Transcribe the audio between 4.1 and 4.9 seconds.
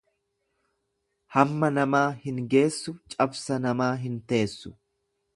teessu.